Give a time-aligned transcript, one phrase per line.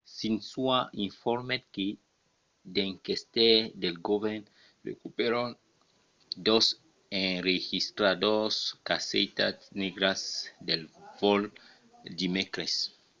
[0.17, 0.77] xinhua
[1.07, 1.85] informèt que
[2.75, 4.41] d’enquestaires del govèrn
[4.89, 5.49] recuperèron
[6.47, 6.65] dos
[7.29, 10.29] enregistradors 'caissetas negras'
[10.67, 10.75] de
[11.19, 11.41] vòl
[12.19, 12.73] dimècres